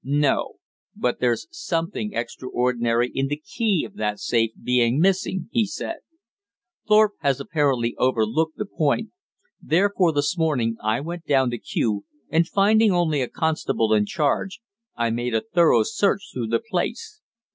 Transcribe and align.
"No. 0.03 0.53
But 0.95 1.19
there's 1.19 1.45
something 1.51 2.13
extraordinary 2.15 3.11
in 3.13 3.27
the 3.27 3.37
key 3.37 3.85
of 3.85 3.97
that 3.97 4.19
safe 4.19 4.49
being 4.59 4.97
missing," 4.99 5.47
he 5.51 5.67
said. 5.67 5.97
"Thorpe 6.87 7.13
has 7.19 7.39
apparently 7.39 7.93
overlooked 7.99 8.57
the 8.57 8.65
point; 8.65 9.11
therefore 9.61 10.11
this 10.11 10.35
morning 10.35 10.75
I 10.83 11.01
went 11.01 11.27
down 11.27 11.51
to 11.51 11.59
Kew, 11.59 12.03
and 12.29 12.47
finding 12.47 12.91
only 12.91 13.21
a 13.21 13.27
constable 13.27 13.93
in 13.93 14.07
charge, 14.07 14.59
I 14.95 15.11
made 15.11 15.35
a 15.35 15.41
thorough 15.53 15.83
search 15.83 16.31
through 16.33 16.47
the 16.47 16.63
place. 16.67 17.21